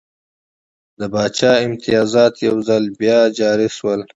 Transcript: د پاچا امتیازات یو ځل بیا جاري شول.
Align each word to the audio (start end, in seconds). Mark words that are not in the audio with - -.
د 0.99 1.01
پاچا 1.13 1.51
امتیازات 1.65 2.33
یو 2.47 2.57
ځل 2.67 2.83
بیا 2.99 3.19
جاري 3.39 3.69
شول. 3.77 4.01